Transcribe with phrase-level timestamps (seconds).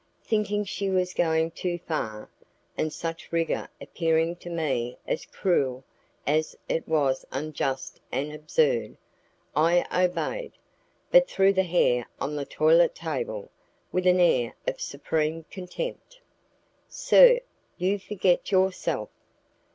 [0.23, 2.27] Thinking she was going too far,
[2.75, 5.83] and such rigour appearing to me as cruel
[6.25, 8.97] as it was unjust and absurd,
[9.55, 10.53] I obeyed,
[11.11, 13.51] but threw the hair on the toilet table
[13.91, 16.19] with an air of supreme contempt.
[16.89, 17.39] "Sir,
[17.77, 19.09] you forget yourself."